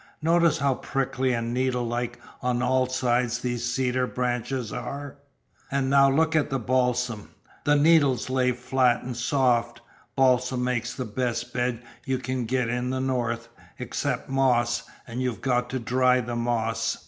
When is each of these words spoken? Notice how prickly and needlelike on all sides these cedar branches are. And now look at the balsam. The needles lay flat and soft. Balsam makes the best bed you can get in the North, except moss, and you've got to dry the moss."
Notice 0.23 0.57
how 0.57 0.73
prickly 0.73 1.31
and 1.31 1.53
needlelike 1.53 2.19
on 2.41 2.63
all 2.63 2.87
sides 2.89 3.37
these 3.37 3.71
cedar 3.71 4.07
branches 4.07 4.73
are. 4.73 5.17
And 5.69 5.91
now 5.91 6.09
look 6.09 6.35
at 6.35 6.49
the 6.49 6.57
balsam. 6.57 7.29
The 7.65 7.75
needles 7.75 8.27
lay 8.27 8.51
flat 8.51 9.03
and 9.03 9.15
soft. 9.15 9.79
Balsam 10.15 10.63
makes 10.63 10.95
the 10.95 11.05
best 11.05 11.53
bed 11.53 11.83
you 12.03 12.17
can 12.17 12.45
get 12.45 12.67
in 12.67 12.89
the 12.89 12.99
North, 12.99 13.49
except 13.77 14.27
moss, 14.27 14.89
and 15.05 15.21
you've 15.21 15.41
got 15.41 15.69
to 15.69 15.77
dry 15.77 16.19
the 16.19 16.35
moss." 16.35 16.97